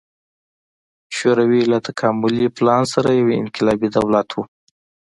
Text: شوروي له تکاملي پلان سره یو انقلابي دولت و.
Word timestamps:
شوروي 1.15 1.61
له 1.71 1.77
تکاملي 1.87 2.47
پلان 2.57 2.81
سره 2.93 3.09
یو 3.19 3.27
انقلابي 3.41 3.89
دولت 3.95 4.29
و. 4.33 4.37